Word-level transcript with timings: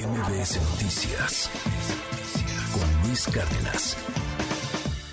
MBS 0.00 0.56
Noticias 0.62 1.50
con 2.72 3.06
Luis 3.06 3.26
Cárdenas. 3.26 3.98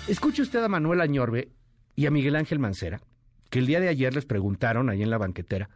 Escuche 0.08 0.40
usted 0.40 0.64
a 0.64 0.68
Manuel 0.68 1.02
Añorbe 1.02 1.50
y 1.94 2.06
a 2.06 2.10
Miguel 2.10 2.36
Ángel 2.36 2.58
Mancera, 2.58 2.98
que 3.50 3.58
el 3.58 3.66
día 3.66 3.80
de 3.80 3.88
ayer 3.88 4.14
les 4.14 4.24
preguntaron 4.24 4.88
ahí 4.88 5.02
en 5.02 5.10
la 5.10 5.18
banquetera, 5.18 5.68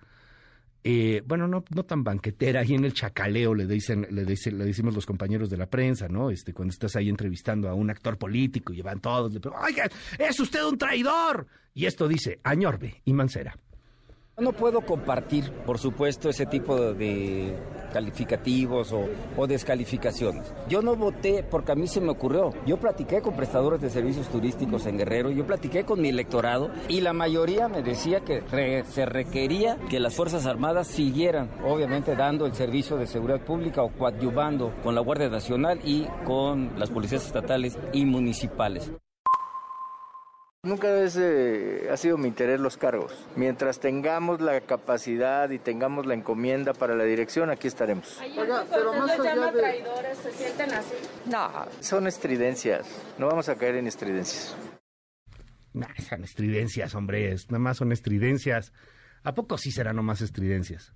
eh, 0.82 1.22
bueno, 1.26 1.46
no, 1.46 1.62
no 1.74 1.84
tan 1.84 2.02
banquetera, 2.02 2.60
ahí 2.60 2.72
en 2.72 2.86
el 2.86 2.94
chacaleo 2.94 3.54
le 3.54 3.66
dicen, 3.66 4.06
le 4.10 4.24
dicen, 4.24 4.56
le 4.56 4.64
decimos 4.64 4.94
los 4.94 5.04
compañeros 5.04 5.50
de 5.50 5.58
la 5.58 5.66
prensa, 5.66 6.08
¿no? 6.08 6.30
Este, 6.30 6.54
cuando 6.54 6.72
estás 6.72 6.96
ahí 6.96 7.10
entrevistando 7.10 7.68
a 7.68 7.74
un 7.74 7.90
actor 7.90 8.16
político 8.16 8.72
y 8.72 8.80
van 8.80 9.00
todos, 9.00 9.30
le 9.34 9.40
oiga, 9.50 9.90
es 10.18 10.40
usted 10.40 10.64
un 10.64 10.78
traidor. 10.78 11.46
Y 11.74 11.84
esto 11.84 12.08
dice 12.08 12.40
Añorbe 12.44 13.02
y 13.04 13.12
Mancera. 13.12 13.58
No 14.38 14.52
puedo 14.52 14.80
compartir, 14.80 15.52
por 15.66 15.78
supuesto, 15.78 16.30
ese 16.30 16.46
tipo 16.46 16.76
de 16.94 17.54
calificativos 17.92 18.92
o, 19.36 19.46
descalificaciones. 19.46 20.52
Yo 20.68 20.80
no 20.80 20.96
voté 20.96 21.44
porque 21.44 21.72
a 21.72 21.74
mí 21.74 21.86
se 21.86 22.00
me 22.00 22.10
ocurrió. 22.10 22.50
Yo 22.64 22.78
platiqué 22.78 23.20
con 23.20 23.36
prestadores 23.36 23.82
de 23.82 23.90
servicios 23.90 24.28
turísticos 24.28 24.86
en 24.86 24.96
Guerrero, 24.96 25.30
yo 25.30 25.46
platiqué 25.46 25.84
con 25.84 26.00
mi 26.00 26.08
electorado 26.08 26.70
y 26.88 27.02
la 27.02 27.12
mayoría 27.12 27.68
me 27.68 27.82
decía 27.82 28.20
que 28.20 28.42
se 28.88 29.04
requería 29.04 29.76
que 29.90 30.00
las 30.00 30.16
Fuerzas 30.16 30.46
Armadas 30.46 30.86
siguieran, 30.86 31.50
obviamente, 31.64 32.16
dando 32.16 32.46
el 32.46 32.54
servicio 32.54 32.96
de 32.96 33.06
seguridad 33.06 33.44
pública 33.44 33.82
o 33.82 33.90
coadyuvando 33.90 34.72
con 34.82 34.94
la 34.94 35.02
Guardia 35.02 35.28
Nacional 35.28 35.80
y 35.84 36.06
con 36.24 36.78
las 36.78 36.88
policías 36.88 37.26
estatales 37.26 37.78
y 37.92 38.06
municipales. 38.06 38.90
Nunca 40.64 40.86
eh, 40.96 41.88
ha 41.90 41.96
sido 41.96 42.16
mi 42.16 42.28
interés 42.28 42.60
los 42.60 42.76
cargos. 42.76 43.12
Mientras 43.34 43.80
tengamos 43.80 44.40
la 44.40 44.60
capacidad 44.60 45.50
y 45.50 45.58
tengamos 45.58 46.06
la 46.06 46.14
encomienda 46.14 46.72
para 46.72 46.94
la 46.94 47.02
dirección, 47.02 47.50
aquí 47.50 47.66
estaremos. 47.66 48.20
pero 48.70 48.92
más 48.92 49.10
allá 49.10 49.50
de... 49.50 49.58
traidores, 49.58 50.18
¿se 50.18 50.30
sienten 50.30 50.72
así? 50.72 50.94
No, 51.28 51.50
son 51.80 52.06
estridencias. 52.06 52.86
No 53.18 53.26
vamos 53.26 53.48
a 53.48 53.56
caer 53.56 53.74
en 53.74 53.88
estridencias. 53.88 54.56
No, 55.72 55.88
son 56.08 56.22
estridencias, 56.22 56.94
hombre. 56.94 57.34
Nada 57.48 57.58
más 57.58 57.78
son 57.78 57.90
estridencias. 57.90 58.72
¿A 59.24 59.34
poco 59.34 59.58
sí 59.58 59.72
serán 59.72 59.96
nomás 59.96 60.20
estridencias? 60.20 60.94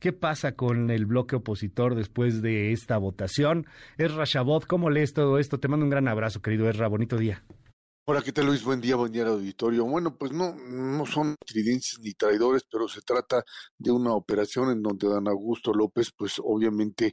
¿Qué 0.00 0.12
pasa 0.12 0.56
con 0.56 0.90
el 0.90 1.06
bloque 1.06 1.36
opositor 1.36 1.94
después 1.94 2.42
de 2.42 2.72
esta 2.72 2.98
votación? 2.98 3.66
Esra 3.98 4.24
Shabot, 4.26 4.66
¿cómo 4.66 4.90
lees 4.90 5.12
todo 5.12 5.38
esto? 5.38 5.60
Te 5.60 5.68
mando 5.68 5.84
un 5.84 5.90
gran 5.90 6.08
abrazo, 6.08 6.42
querido 6.42 6.68
Esra. 6.68 6.88
Bonito 6.88 7.16
día. 7.16 7.44
Hola, 8.08 8.22
¿qué 8.22 8.30
tal 8.32 8.46
Luis? 8.46 8.62
Buen 8.62 8.80
día, 8.80 8.94
buen 8.94 9.10
día 9.10 9.26
auditorio. 9.26 9.84
Bueno, 9.84 10.16
pues 10.16 10.30
no, 10.30 10.54
no 10.54 11.06
son 11.06 11.34
tridenses 11.44 11.98
ni 11.98 12.14
traidores, 12.14 12.62
pero 12.70 12.86
se 12.86 13.00
trata 13.02 13.42
de 13.78 13.90
una 13.90 14.14
operación 14.14 14.70
en 14.70 14.80
donde 14.80 15.08
Dan 15.08 15.26
Augusto 15.26 15.74
López, 15.74 16.12
pues 16.16 16.34
obviamente 16.38 17.12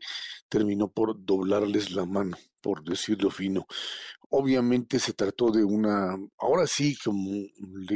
terminó 0.49 0.91
por 0.91 1.15
doblarles 1.25 1.89
la 1.91 2.05
mano 2.05 2.37
por 2.63 2.83
decirlo 2.83 3.29
fino. 3.29 3.67
Obviamente 4.29 4.97
se 4.97 5.13
trató 5.13 5.51
de 5.51 5.63
una, 5.63 6.17
ahora 6.39 6.65
sí, 6.65 6.95
como 7.03 7.29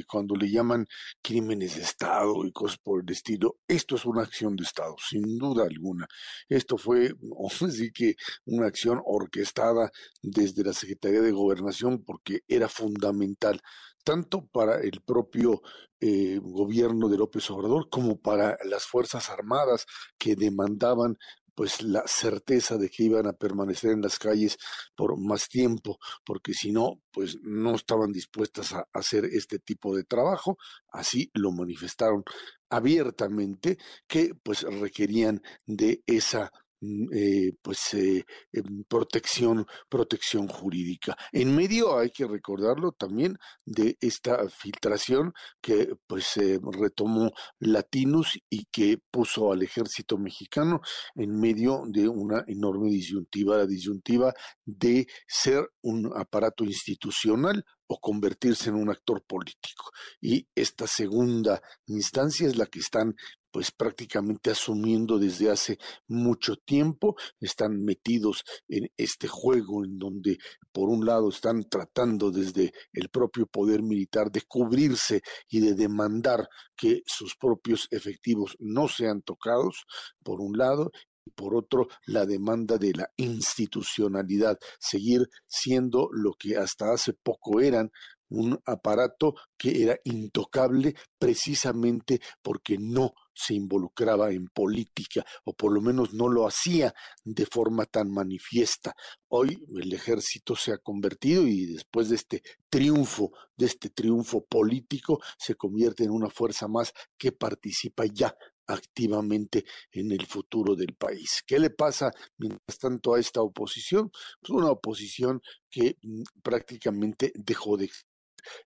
cuando 0.05 0.35
le 0.35 0.51
llaman 0.51 0.85
crímenes 1.23 1.77
de 1.77 1.81
Estado 1.81 2.45
y 2.45 2.51
cosas 2.51 2.77
por 2.77 3.01
el 3.01 3.11
estilo, 3.11 3.57
esto 3.67 3.95
es 3.95 4.05
una 4.05 4.21
acción 4.21 4.55
de 4.55 4.63
Estado, 4.63 4.95
sin 4.99 5.37
duda 5.39 5.63
alguna. 5.63 6.05
Esto 6.47 6.77
fue, 6.77 7.11
sí 7.71 7.91
que 7.91 8.15
una 8.45 8.67
acción 8.67 9.01
orquestada 9.03 9.89
desde 10.21 10.63
la 10.63 10.73
Secretaría 10.73 11.21
de 11.21 11.31
Gobernación 11.31 12.03
porque 12.03 12.41
era 12.47 12.67
fundamental 12.67 13.59
tanto 14.03 14.45
para 14.45 14.79
el 14.79 15.01
propio 15.01 15.61
eh, 15.99 16.39
gobierno 16.41 17.09
de 17.09 17.17
López 17.17 17.49
Obrador 17.51 17.89
como 17.89 18.17
para 18.17 18.57
las 18.63 18.85
Fuerzas 18.85 19.29
Armadas 19.29 19.85
que 20.17 20.35
demandaban 20.35 21.17
pues 21.57 21.81
la 21.81 22.03
certeza 22.05 22.77
de 22.77 22.87
que 22.87 23.05
iban 23.05 23.25
a 23.25 23.33
permanecer 23.33 23.89
en 23.89 24.01
las 24.03 24.19
calles 24.19 24.59
por 24.95 25.19
más 25.19 25.49
tiempo, 25.49 25.97
porque 26.23 26.53
si 26.53 26.71
no, 26.71 27.01
pues 27.11 27.39
no 27.41 27.73
estaban 27.73 28.11
dispuestas 28.11 28.73
a 28.73 28.87
hacer 28.93 29.25
este 29.25 29.57
tipo 29.57 29.95
de 29.95 30.03
trabajo, 30.03 30.59
así 30.91 31.31
lo 31.33 31.51
manifestaron 31.51 32.23
abiertamente, 32.69 33.79
que 34.07 34.35
pues 34.43 34.61
requerían 34.61 35.41
de 35.65 36.03
esa 36.05 36.51
eh, 36.81 37.53
pues 37.61 37.93
eh, 37.93 38.25
em, 38.51 38.83
protección 38.87 39.65
protección 39.89 40.47
jurídica. 40.47 41.15
En 41.31 41.55
medio 41.55 41.97
hay 41.97 42.11
que 42.11 42.27
recordarlo 42.27 42.91
también 42.91 43.37
de 43.65 43.97
esta 44.01 44.47
filtración 44.49 45.33
que 45.61 45.95
pues 46.07 46.35
retomó 46.79 47.31
Latinus 47.59 48.39
y 48.49 48.65
que 48.71 48.99
puso 49.11 49.51
al 49.51 49.63
ejército 49.63 50.17
mexicano 50.17 50.81
en 51.15 51.39
medio 51.39 51.83
de 51.87 52.07
una 52.07 52.43
enorme 52.47 52.89
disyuntiva 52.89 53.57
la 53.57 53.65
disyuntiva 53.65 54.33
de 54.65 55.07
ser 55.27 55.69
un 55.81 56.11
aparato 56.15 56.63
institucional 56.63 57.65
o 57.87 57.99
convertirse 57.99 58.69
en 58.69 58.75
un 58.75 58.89
actor 58.89 59.23
político. 59.25 59.91
Y 60.21 60.47
esta 60.55 60.87
segunda 60.87 61.61
instancia 61.87 62.47
es 62.47 62.57
la 62.57 62.65
que 62.65 62.79
están 62.79 63.15
pues 63.51 63.71
prácticamente 63.71 64.51
asumiendo 64.51 65.17
desde 65.17 65.49
hace 65.49 65.79
mucho 66.07 66.57
tiempo, 66.57 67.15
están 67.39 67.83
metidos 67.83 68.43
en 68.67 68.91
este 68.97 69.27
juego 69.27 69.83
en 69.83 69.97
donde 69.97 70.37
por 70.71 70.89
un 70.89 71.05
lado 71.05 71.29
están 71.29 71.67
tratando 71.67 72.29
desde 72.29 72.71
el 72.93 73.09
propio 73.09 73.47
poder 73.47 73.81
militar 73.81 74.31
de 74.31 74.41
cubrirse 74.41 75.21
y 75.49 75.61
de 75.61 75.73
demandar 75.73 76.47
que 76.75 77.01
sus 77.07 77.35
propios 77.35 77.87
efectivos 77.89 78.55
no 78.59 78.87
sean 78.87 79.21
tocados, 79.23 79.85
por 80.23 80.41
un 80.41 80.57
lado, 80.57 80.91
y 81.27 81.29
por 81.29 81.55
otro 81.55 81.87
la 82.05 82.25
demanda 82.25 82.77
de 82.77 82.93
la 82.93 83.11
institucionalidad, 83.17 84.57
seguir 84.79 85.29
siendo 85.45 86.09
lo 86.11 86.33
que 86.33 86.57
hasta 86.57 86.93
hace 86.93 87.13
poco 87.13 87.59
eran 87.59 87.91
un 88.29 88.59
aparato 88.65 89.35
que 89.57 89.83
era 89.83 89.97
intocable 90.03 90.95
precisamente 91.17 92.19
porque 92.41 92.77
no 92.77 93.13
se 93.33 93.53
involucraba 93.53 94.31
en 94.31 94.47
política 94.47 95.25
o 95.45 95.53
por 95.53 95.71
lo 95.71 95.79
menos 95.79 96.13
no 96.13 96.27
lo 96.27 96.47
hacía 96.47 96.93
de 97.23 97.45
forma 97.45 97.85
tan 97.85 98.11
manifiesta. 98.11 98.95
Hoy 99.29 99.63
el 99.77 99.93
ejército 99.93 100.55
se 100.55 100.73
ha 100.73 100.77
convertido 100.79 101.47
y 101.47 101.67
después 101.67 102.09
de 102.09 102.15
este 102.15 102.41
triunfo, 102.69 103.31
de 103.55 103.67
este 103.67 103.89
triunfo 103.89 104.43
político, 104.45 105.21
se 105.37 105.55
convierte 105.55 106.03
en 106.03 106.11
una 106.11 106.29
fuerza 106.29 106.67
más 106.67 106.91
que 107.17 107.31
participa 107.31 108.05
ya 108.05 108.35
activamente 108.67 109.65
en 109.91 110.11
el 110.11 110.25
futuro 110.25 110.75
del 110.75 110.93
país. 110.95 111.43
¿Qué 111.45 111.59
le 111.59 111.69
pasa 111.69 112.11
mientras 112.37 112.77
tanto 112.79 113.15
a 113.15 113.19
esta 113.19 113.41
oposición? 113.41 114.11
Pues 114.41 114.51
una 114.51 114.71
oposición 114.71 115.41
que 115.69 115.97
mm, 116.01 116.23
prácticamente 116.43 117.31
dejó 117.35 117.77
de 117.77 117.89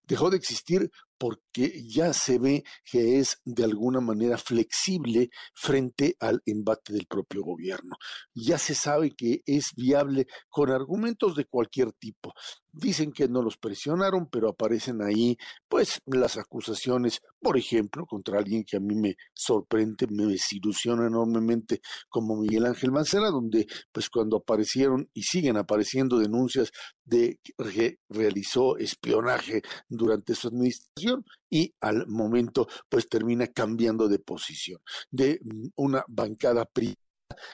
dejó 0.04 0.30
de 0.30 0.38
existir 0.38 0.92
porque 1.22 1.84
ya 1.88 2.14
se 2.14 2.40
ve 2.40 2.64
que 2.84 3.20
es 3.20 3.42
de 3.46 3.64
alguna 3.64 4.02
manera 4.02 4.40
flexible 4.40 5.30
frente 5.54 6.16
al 6.20 6.42
embate 6.48 6.94
del 6.94 7.06
propio 7.06 7.44
gobierno. 7.44 7.96
Ya 8.34 8.58
se 8.58 8.74
sabe 8.74 9.12
que 9.16 9.44
es 9.46 9.66
viable 9.78 10.26
con 10.50 10.72
argumentos 10.72 11.36
de 11.36 11.46
cualquier 11.46 11.94
tipo. 11.94 12.34
Dicen 12.74 13.12
que 13.12 13.28
no 13.28 13.44
los 13.44 13.58
presionaron, 13.58 14.30
pero 14.32 14.50
aparecen 14.50 15.04
ahí 15.04 15.38
pues 15.68 16.00
las 16.08 16.38
acusaciones, 16.38 17.20
por 17.40 17.56
ejemplo, 17.56 18.08
contra 18.08 18.40
alguien 18.40 18.64
que 18.66 18.78
a 18.78 18.80
mí 18.80 18.96
me 18.96 19.16
sorprende, 19.32 20.08
me 20.10 20.26
desilusiona 20.26 21.06
enormemente 21.06 21.82
como 22.10 22.36
Miguel 22.36 22.66
Ángel 22.66 22.92
Mancera, 22.92 23.30
donde 23.30 23.68
pues 23.92 24.10
cuando 24.10 24.38
aparecieron 24.38 25.08
y 25.14 25.22
siguen 25.22 25.58
apareciendo 25.58 26.18
denuncias 26.18 26.72
de 27.04 27.40
que 27.44 27.98
realizó 28.10 28.78
espionaje 28.78 29.62
durante 29.90 30.34
su 30.34 30.48
administración, 30.48 31.11
y 31.50 31.74
al 31.82 32.08
momento 32.08 32.68
pues 32.90 33.08
termina 33.10 33.48
cambiando 33.48 34.08
de 34.08 34.20
posición 34.20 34.80
de 35.10 35.40
mm, 35.44 35.68
una 35.76 36.04
bancada 36.08 36.66
privada 36.66 36.96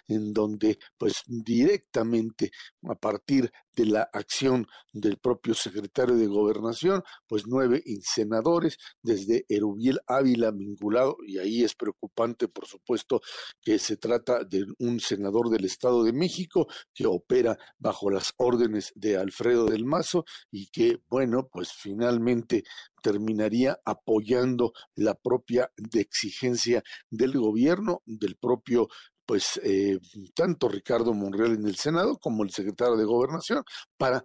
en 0.07 0.33
donde 0.33 0.79
pues 0.97 1.23
directamente 1.27 2.51
a 2.83 2.95
partir 2.95 3.51
de 3.75 3.85
la 3.85 4.09
acción 4.11 4.65
del 4.91 5.17
propio 5.17 5.53
secretario 5.53 6.15
de 6.15 6.25
gobernación, 6.25 7.03
pues 7.27 7.43
nueve 7.45 7.83
senadores 8.01 8.77
desde 9.03 9.45
Erubiel 9.47 9.99
Ávila 10.07 10.49
vinculado, 10.51 11.17
y 11.25 11.37
ahí 11.37 11.63
es 11.63 11.75
preocupante 11.75 12.47
por 12.47 12.65
supuesto 12.65 13.21
que 13.61 13.77
se 13.77 13.97
trata 13.97 14.43
de 14.43 14.65
un 14.79 14.99
senador 14.99 15.49
del 15.49 15.65
Estado 15.65 16.03
de 16.03 16.13
México 16.13 16.67
que 16.93 17.05
opera 17.05 17.57
bajo 17.77 18.09
las 18.09 18.33
órdenes 18.37 18.91
de 18.95 19.17
Alfredo 19.17 19.65
del 19.65 19.85
Mazo 19.85 20.25
y 20.51 20.67
que 20.67 20.99
bueno, 21.07 21.47
pues 21.51 21.71
finalmente 21.71 22.63
terminaría 23.01 23.79
apoyando 23.85 24.73
la 24.95 25.13
propia 25.13 25.71
exigencia 25.93 26.83
del 27.09 27.37
gobierno, 27.37 28.01
del 28.05 28.35
propio 28.35 28.87
pues 29.27 29.59
eh, 29.61 29.99
tanto 30.33 30.69
Ricardo 30.69 31.13
Monreal 31.13 31.55
en 31.55 31.67
el 31.67 31.75
Senado 31.75 32.17
como 32.17 32.43
el 32.43 32.49
secretario 32.49 32.95
de 32.95 33.03
Gobernación 33.03 33.63
para 33.97 34.23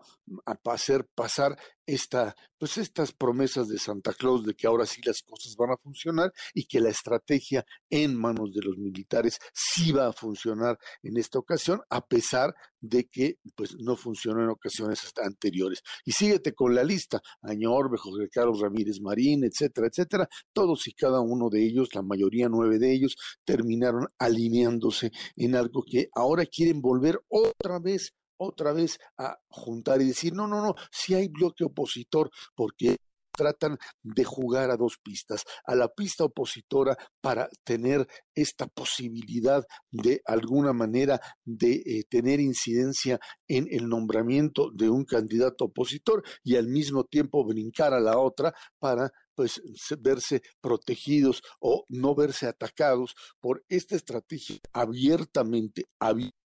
hacer 0.64 1.06
pasar 1.14 1.58
esta, 1.86 2.34
pues 2.58 2.78
estas 2.78 3.12
promesas 3.12 3.68
de 3.68 3.78
Santa 3.78 4.12
Claus 4.12 4.44
de 4.44 4.54
que 4.54 4.66
ahora 4.66 4.86
sí 4.86 5.00
las 5.04 5.22
cosas 5.22 5.56
van 5.56 5.70
a 5.70 5.76
funcionar 5.76 6.32
y 6.54 6.64
que 6.64 6.80
la 6.80 6.90
estrategia 6.90 7.64
en 7.90 8.16
manos 8.16 8.52
de 8.52 8.62
los 8.62 8.78
militares 8.78 9.38
sí 9.52 9.92
va 9.92 10.08
a 10.08 10.12
funcionar 10.12 10.78
en 11.02 11.16
esta 11.16 11.38
ocasión, 11.38 11.80
a 11.90 12.06
pesar 12.06 12.54
de 12.80 13.04
que 13.08 13.36
pues 13.54 13.76
no 13.78 13.96
funcionó 13.96 14.42
en 14.42 14.50
ocasiones 14.50 15.04
hasta 15.04 15.24
anteriores. 15.24 15.82
Y 16.04 16.12
síguete 16.12 16.52
con 16.52 16.74
la 16.74 16.84
lista, 16.84 17.20
Año 17.42 17.72
Orbe, 17.72 17.96
José 17.98 18.28
Carlos 18.30 18.60
Ramírez 18.60 19.00
Marín, 19.00 19.44
etcétera, 19.44 19.88
etcétera, 19.88 20.28
todos 20.52 20.86
y 20.88 20.92
cada 20.92 21.20
uno 21.20 21.48
de 21.48 21.64
ellos, 21.64 21.88
la 21.94 22.02
mayoría 22.02 22.48
nueve 22.48 22.78
de 22.78 22.92
ellos, 22.92 23.16
terminaron 23.44 24.08
alineándose 24.18 25.10
en 25.36 25.56
algo 25.56 25.84
que 25.88 26.08
ahora 26.14 26.46
quieren 26.46 26.80
volver 26.80 27.20
otra 27.28 27.78
vez 27.78 28.12
otra 28.42 28.72
vez 28.72 28.98
a 29.18 29.36
juntar 29.48 30.02
y 30.02 30.08
decir, 30.08 30.34
no, 30.34 30.46
no, 30.46 30.62
no, 30.62 30.74
si 30.90 31.14
hay 31.14 31.28
bloque 31.28 31.64
opositor, 31.64 32.30
porque 32.54 32.96
tratan 33.32 33.78
de 34.02 34.24
jugar 34.24 34.70
a 34.70 34.76
dos 34.76 34.98
pistas, 35.02 35.44
a 35.64 35.74
la 35.74 35.88
pista 35.88 36.24
opositora 36.24 36.96
para 37.20 37.48
tener 37.64 38.06
esta 38.34 38.66
posibilidad 38.66 39.64
de 39.90 40.20
alguna 40.26 40.72
manera 40.72 41.20
de 41.44 41.82
eh, 41.84 42.04
tener 42.08 42.40
incidencia 42.40 43.18
en 43.48 43.66
el 43.70 43.88
nombramiento 43.88 44.70
de 44.72 44.90
un 44.90 45.04
candidato 45.04 45.66
opositor 45.66 46.22
y 46.44 46.56
al 46.56 46.68
mismo 46.68 47.04
tiempo 47.04 47.44
brincar 47.44 47.94
a 47.94 48.00
la 48.00 48.18
otra 48.18 48.54
para 48.78 49.10
pues 49.34 49.62
verse 49.98 50.42
protegidos 50.60 51.42
o 51.58 51.84
no 51.88 52.14
verse 52.14 52.46
atacados 52.46 53.14
por 53.40 53.64
esta 53.68 53.96
estrategia 53.96 54.58
abiertamente, 54.74 55.86
abiertamente 55.98 56.41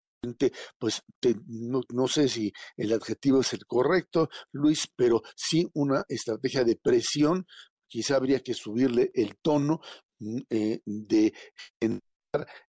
pues 0.77 1.01
no, 1.47 2.07
sé 2.07 2.27
si 2.27 2.51
el 2.77 2.93
adjetivo 2.93 3.41
es 3.41 3.53
el 3.53 3.65
correcto, 3.65 4.29
Luis, 4.51 4.87
pero 4.95 5.21
sí 5.35 5.69
una 5.73 6.03
estrategia 6.07 6.63
de 6.63 6.75
presión, 6.75 7.45
quizá 7.87 8.15
habría 8.15 8.39
que 8.39 8.53
subirle 8.53 9.11
el 9.13 9.37
tono 9.41 9.81
mm, 10.19 10.39
eh, 10.49 10.81
de 10.85 11.33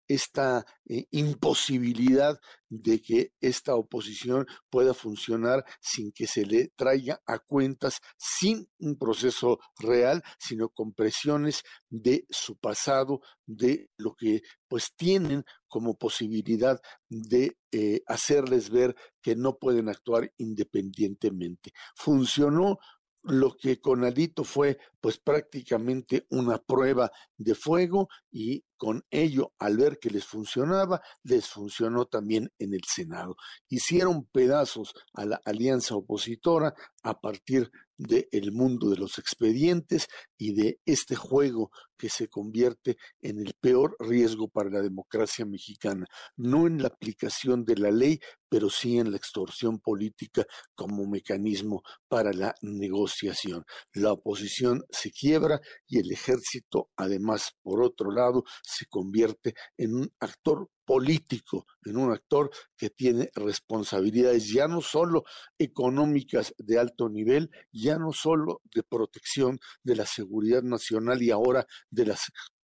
esta 0.07 0.65
eh, 0.87 1.07
imposibilidad 1.11 2.39
de 2.69 3.01
que 3.01 3.33
esta 3.41 3.75
oposición 3.75 4.47
pueda 4.69 4.93
funcionar 4.93 5.65
sin 5.81 6.13
que 6.13 6.27
se 6.27 6.45
le 6.45 6.69
traiga 6.77 7.21
a 7.27 7.39
cuentas, 7.39 8.01
sin 8.19 8.69
un 8.79 8.99
proceso 8.99 9.59
real, 9.79 10.23
sino 10.39 10.69
con 10.69 10.93
presiones 10.93 11.63
de 11.89 12.27
su 12.29 12.57
pasado, 12.57 13.21
de 13.47 13.89
lo 13.97 14.15
que 14.15 14.43
pues 14.69 14.93
tienen 14.97 15.45
como 15.69 15.97
posibilidad 15.97 16.81
de 17.09 17.57
eh, 17.73 18.03
hacerles 18.07 18.71
ver 18.71 18.95
que 19.23 19.37
no 19.37 19.57
pueden 19.57 19.89
actuar 19.89 20.33
independientemente. 20.37 21.73
Funcionó 21.97 22.79
lo 23.25 23.57
que 23.57 23.81
con 23.81 24.05
Alito 24.05 24.45
fue 24.45 24.79
pues 25.01 25.19
prácticamente 25.19 26.27
una 26.31 26.59
prueba 26.59 27.11
de 27.37 27.55
fuego 27.55 28.09
y 28.31 28.65
con 28.77 29.03
ello, 29.11 29.53
al 29.59 29.79
ver 29.79 29.99
que 29.99 30.11
les 30.11 30.25
funcionaba, 30.25 31.01
les 31.23 31.49
funcionó 31.49 32.05
también 32.07 32.53
en 32.59 32.75
el 32.75 32.83
Senado. 32.87 33.37
Hicieron 33.69 34.27
pedazos 34.27 34.95
a 35.15 35.25
la 35.25 35.41
alianza 35.45 35.97
opositora 35.97 36.75
a 37.03 37.19
partir 37.21 37.71
del 37.97 38.53
mundo 38.53 38.91
de 38.91 38.97
los 38.97 39.19
expedientes 39.19 40.09
y 40.37 40.55
de 40.55 40.81
este 40.85 41.15
juego 41.17 41.71
que 41.97 42.09
se 42.09 42.29
convierte 42.29 42.97
en 43.23 43.39
el 43.39 43.55
peor 43.61 43.97
riesgo 43.99 44.49
para 44.49 44.71
la 44.71 44.83
democracia 44.83 45.45
mexicana, 45.47 46.07
no 46.37 46.67
en 46.67 46.83
la 46.83 46.89
aplicación 46.89 47.65
de 47.65 47.77
la 47.77 47.91
ley, 47.91 48.19
pero 48.49 48.69
sí 48.69 48.99
en 48.99 49.11
la 49.11 49.17
extorsión 49.17 49.79
política 49.79 50.45
como 50.75 51.07
mecanismo 51.07 51.83
para 52.09 52.33
la 52.33 52.55
negociación. 52.63 53.65
La 53.93 54.13
oposición 54.13 54.85
se 54.91 55.11
quiebra 55.11 55.61
y 55.87 55.99
el 55.99 56.13
ejército, 56.13 56.91
además, 56.97 57.53
por 57.63 57.83
otro 57.83 58.11
lado, 58.11 58.45
se 58.63 58.87
convierte 58.87 59.55
en 59.77 59.95
un 59.95 60.13
actor 60.21 60.69
político, 60.85 61.67
en 61.85 61.97
un 61.97 62.13
actor 62.13 62.51
que 62.77 62.91
tiene 62.91 63.31
responsabilidades 63.35 64.49
ya 64.49 64.69
no 64.69 64.81
solo 64.81 65.25
económicas 65.59 66.55
de 66.59 66.79
alto 66.79 67.09
nivel, 67.09 67.51
ya 67.73 67.99
no 67.99 68.13
solo 68.13 68.61
de 68.75 68.83
protección 68.83 69.59
de 69.83 69.97
la 69.97 70.07
seguridad 70.07 70.63
nacional 70.63 71.23
y 71.23 71.31
ahora 71.31 71.67
de 71.91 72.07
la 72.07 72.17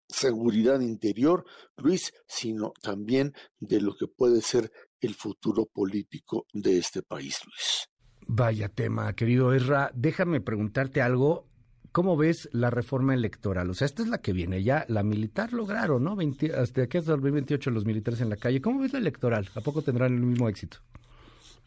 seguridad 0.07 0.79
interior, 0.81 1.45
Luis, 1.77 2.13
sino 2.27 2.73
también 2.81 3.33
de 3.59 3.81
lo 3.81 3.95
que 3.95 4.07
puede 4.07 4.41
ser 4.41 4.71
el 4.99 5.15
futuro 5.15 5.65
político 5.65 6.45
de 6.51 6.77
este 6.77 7.03
país, 7.03 7.39
Luis. 7.45 7.89
Vaya 8.27 8.69
tema, 8.69 9.13
querido 9.13 9.53
Ezra. 9.53 9.91
Déjame 9.95 10.41
preguntarte 10.41 11.01
algo 11.01 11.48
¿Cómo 11.91 12.17
ves 12.17 12.49
la 12.51 12.69
reforma 12.69 13.13
electoral? 13.13 13.69
O 13.69 13.73
sea, 13.73 13.85
esta 13.85 14.03
es 14.03 14.09
la 14.09 14.19
que 14.19 14.33
viene 14.33 14.63
ya, 14.63 14.85
la 14.87 15.03
militar 15.03 15.53
lograron, 15.53 16.03
¿no? 16.03 16.17
hasta 16.55 16.83
aquí 16.83 16.97
hasta 16.97 17.13
el 17.13 17.21
2028 17.21 17.71
los 17.71 17.85
militares 17.85 18.21
en 18.21 18.29
la 18.29 18.37
calle. 18.37 18.61
¿Cómo 18.61 18.79
ves 18.79 18.93
la 18.93 18.99
electoral? 18.99 19.49
¿A 19.55 19.61
poco 19.61 19.81
tendrán 19.81 20.13
el 20.13 20.21
mismo 20.21 20.47
éxito? 20.47 20.77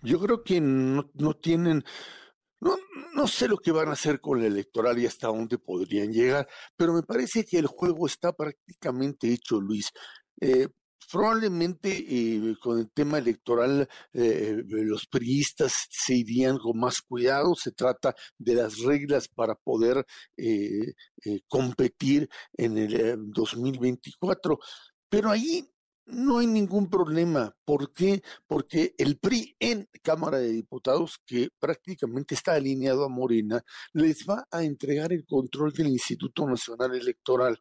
Yo 0.03 0.21
creo 0.21 0.43
que 0.43 0.61
no, 0.61 1.05
tienen, 1.41 1.85
no, 2.61 2.77
no 3.15 3.27
sé 3.27 3.49
lo 3.49 3.59
que 3.59 3.73
van 3.73 3.89
a 3.89 3.93
hacer 3.93 4.21
con 4.21 4.41
la 4.41 4.47
electoral 4.47 4.99
y 4.99 5.07
hasta 5.07 5.29
dónde 5.29 5.59
podrían 5.59 6.13
llegar, 6.13 6.49
pero 6.77 6.93
me 6.93 7.03
parece 7.03 7.45
que 7.45 7.59
el 7.59 7.67
juego 7.67 8.07
está 8.07 8.33
prácticamente 8.33 9.33
hecho, 9.33 9.61
Luis. 9.61 9.91
Eh, 10.41 10.69
probablemente 11.11 11.91
eh, 11.91 12.57
con 12.61 12.79
el 12.79 12.91
tema 12.91 13.19
electoral 13.19 13.89
eh, 14.13 14.63
los 14.67 15.07
priistas 15.07 15.73
se 15.91 16.15
irían 16.15 16.59
con 16.59 16.79
más 16.79 17.01
cuidado. 17.01 17.55
Se 17.55 17.73
trata 17.73 18.15
de 18.39 18.55
las 18.55 18.79
reglas 18.79 19.29
para 19.29 19.55
poder 19.55 20.05
eh, 20.37 20.95
competir 21.49 22.29
en 22.55 22.79
el 22.79 23.17
2024. 23.33 24.59
Pero 25.09 25.31
ahí 25.31 25.72
no 26.13 26.39
hay 26.39 26.47
ningún 26.47 26.89
problema. 26.89 27.57
¿Por 27.65 27.93
qué? 27.93 28.23
Porque 28.47 28.95
el 28.99 29.19
PRI 29.19 29.57
en 29.59 29.89
Cámara 30.03 30.39
de 30.39 30.53
Diputados, 30.53 31.21
que 31.27 31.49
prácticamente 31.59 32.35
está 32.35 32.55
alineado 32.55 33.05
a 33.05 33.09
Morena, 33.09 33.63
les 33.93 34.27
va 34.29 34.47
a 34.51 34.63
entregar 34.63 35.13
el 35.13 35.25
control 35.25 35.73
del 35.73 35.89
Instituto 35.89 36.47
Nacional 36.47 36.95
Electoral. 36.95 37.61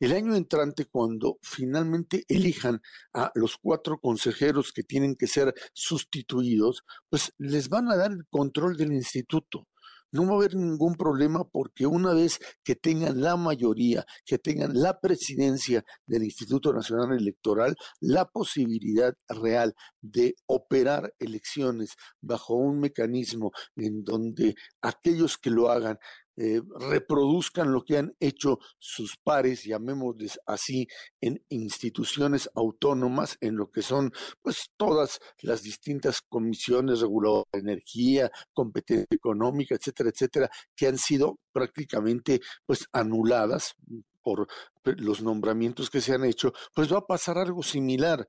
El 0.00 0.12
año 0.12 0.34
entrante, 0.36 0.86
cuando 0.86 1.38
finalmente 1.42 2.24
elijan 2.28 2.80
a 3.12 3.30
los 3.34 3.56
cuatro 3.58 3.98
consejeros 3.98 4.72
que 4.72 4.82
tienen 4.82 5.14
que 5.16 5.26
ser 5.26 5.54
sustituidos, 5.72 6.84
pues 7.10 7.32
les 7.38 7.68
van 7.68 7.90
a 7.90 7.96
dar 7.96 8.12
el 8.12 8.26
control 8.28 8.76
del 8.76 8.92
instituto 8.92 9.66
no 10.12 10.26
va 10.26 10.32
a 10.32 10.36
haber 10.36 10.54
ningún 10.54 10.94
problema 10.94 11.44
porque 11.44 11.86
una 11.86 12.14
vez 12.14 12.38
que 12.64 12.74
tengan 12.74 13.20
la 13.20 13.36
mayoría, 13.36 14.04
que 14.24 14.38
tengan 14.38 14.72
la 14.74 14.98
presidencia 15.00 15.84
del 16.06 16.24
Instituto 16.24 16.72
Nacional 16.72 17.16
Electoral, 17.16 17.76
la 18.00 18.26
posibilidad 18.26 19.14
real 19.28 19.74
de 20.00 20.34
operar 20.46 21.12
elecciones 21.18 21.96
bajo 22.20 22.54
un 22.54 22.80
mecanismo 22.80 23.52
en 23.76 24.04
donde 24.04 24.54
aquellos 24.80 25.38
que 25.38 25.50
lo 25.50 25.70
hagan 25.70 25.98
eh, 26.40 26.62
reproduzcan 26.78 27.72
lo 27.72 27.84
que 27.84 27.98
han 27.98 28.14
hecho 28.20 28.60
sus 28.78 29.16
pares, 29.16 29.64
llamémosles 29.64 30.38
así, 30.46 30.86
en 31.20 31.42
instituciones 31.48 32.48
autónomas, 32.54 33.36
en 33.40 33.56
lo 33.56 33.72
que 33.72 33.82
son 33.82 34.12
pues 34.40 34.70
todas 34.76 35.18
las 35.42 35.64
distintas 35.64 36.20
comisiones 36.22 37.00
reguladoras 37.00 37.46
de 37.52 37.58
energía, 37.58 38.30
competencia 38.52 39.06
económica, 39.10 39.74
etcétera, 39.74 40.10
etcétera, 40.10 40.50
que 40.76 40.86
han 40.86 40.96
sido 40.96 41.40
prácticamente 41.52 42.40
pues 42.64 42.86
anuladas 42.92 43.74
por 44.22 44.46
los 44.84 45.22
nombramientos 45.22 45.90
que 45.90 46.00
se 46.00 46.14
han 46.14 46.24
hecho, 46.24 46.52
pues 46.72 46.92
va 46.92 46.98
a 46.98 47.06
pasar 47.06 47.38
algo 47.38 47.64
similar. 47.64 48.28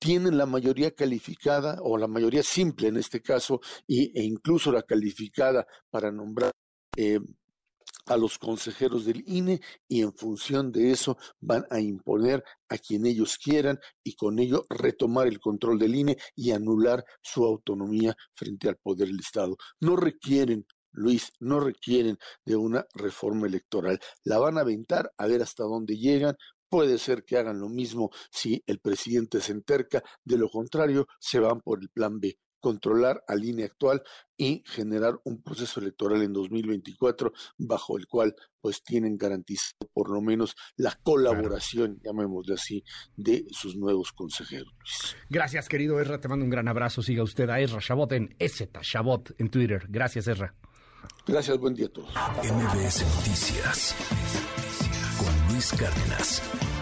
Tienen 0.00 0.36
la 0.36 0.46
mayoría 0.46 0.90
calificada 0.90 1.78
o 1.82 1.96
la 1.98 2.08
mayoría 2.08 2.42
simple 2.42 2.88
en 2.88 2.96
este 2.96 3.22
caso 3.22 3.60
y, 3.86 4.18
e 4.18 4.24
incluso 4.24 4.72
la 4.72 4.82
calificada 4.82 5.66
para 5.88 6.10
nombrar 6.10 6.50
eh, 6.96 7.20
a 8.06 8.16
los 8.16 8.38
consejeros 8.38 9.04
del 9.04 9.22
INE 9.26 9.60
y 9.88 10.02
en 10.02 10.12
función 10.12 10.72
de 10.72 10.90
eso 10.90 11.16
van 11.40 11.64
a 11.70 11.80
imponer 11.80 12.44
a 12.68 12.78
quien 12.78 13.06
ellos 13.06 13.38
quieran 13.38 13.78
y 14.02 14.14
con 14.14 14.38
ello 14.38 14.64
retomar 14.68 15.26
el 15.26 15.40
control 15.40 15.78
del 15.78 15.94
INE 15.94 16.16
y 16.34 16.50
anular 16.50 17.04
su 17.22 17.44
autonomía 17.44 18.16
frente 18.32 18.68
al 18.68 18.76
poder 18.76 19.08
del 19.08 19.20
Estado. 19.20 19.56
No 19.80 19.96
requieren 19.96 20.66
Luis, 20.92 21.32
no 21.40 21.58
requieren 21.58 22.18
de 22.44 22.56
una 22.56 22.86
reforma 22.94 23.46
electoral. 23.48 23.98
La 24.22 24.38
van 24.38 24.58
a 24.58 24.60
aventar 24.60 25.12
a 25.18 25.26
ver 25.26 25.42
hasta 25.42 25.64
dónde 25.64 25.96
llegan. 25.96 26.36
Puede 26.68 26.98
ser 26.98 27.24
que 27.24 27.36
hagan 27.36 27.60
lo 27.60 27.68
mismo 27.68 28.10
si 28.30 28.62
el 28.66 28.78
presidente 28.78 29.40
se 29.40 29.52
enterca. 29.52 30.02
De 30.24 30.38
lo 30.38 30.48
contrario, 30.48 31.06
se 31.18 31.40
van 31.40 31.60
por 31.60 31.80
el 31.82 31.88
plan 31.88 32.20
B 32.20 32.38
controlar 32.64 33.22
al 33.28 33.40
línea 33.40 33.66
actual 33.66 34.02
y 34.38 34.62
generar 34.64 35.20
un 35.24 35.42
proceso 35.42 35.80
electoral 35.80 36.22
en 36.22 36.32
2024 36.32 37.30
bajo 37.58 37.98
el 37.98 38.06
cual 38.06 38.34
pues 38.62 38.82
tienen 38.82 39.18
garantizado 39.18 39.90
por 39.92 40.08
lo 40.08 40.22
menos 40.22 40.56
la 40.76 40.98
colaboración, 41.02 42.00
llamémosle 42.02 42.54
así, 42.54 42.82
de 43.16 43.44
sus 43.50 43.76
nuevos 43.76 44.12
consejeros. 44.12 44.72
Gracias, 45.28 45.68
querido 45.68 46.00
Erra, 46.00 46.22
te 46.22 46.28
mando 46.28 46.46
un 46.46 46.50
gran 46.50 46.66
abrazo. 46.66 47.02
Siga 47.02 47.22
usted 47.22 47.50
a 47.50 47.60
Erra 47.60 47.80
Chabot 47.80 48.10
en 48.12 48.34
Z 48.40 48.80
Chabot 48.80 49.34
en 49.36 49.50
Twitter. 49.50 49.84
Gracias, 49.90 50.26
Erra. 50.26 50.54
Gracias, 51.26 51.58
buen 51.58 51.74
día 51.74 51.86
a 51.86 51.90
todos. 51.90 52.14
MBS 52.42 53.02
Noticias 53.16 53.94
con 55.18 55.52
Luis 55.52 55.70
Cárdenas. 55.72 56.73